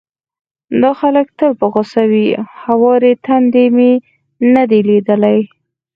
دا 0.81 0.91
خلک 1.01 1.27
تل 1.37 1.51
په 1.59 1.65
غوسه 1.73 2.03
وي، 2.11 2.27
هوارې 2.63 3.11
ټنډې 3.25 3.65
مې 3.75 3.91
نه 4.53 4.63
دي 4.69 4.79
ليدلې، 4.89 5.39